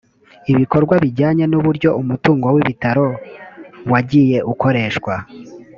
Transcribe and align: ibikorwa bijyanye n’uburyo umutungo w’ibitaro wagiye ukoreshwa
ibikorwa 0.51 0.95
bijyanye 1.03 1.43
n’uburyo 1.51 1.89
umutungo 2.01 2.45
w’ibitaro 2.55 3.05
wagiye 3.91 4.37
ukoreshwa 4.51 5.13